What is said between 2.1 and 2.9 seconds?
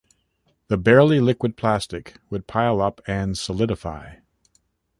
would pile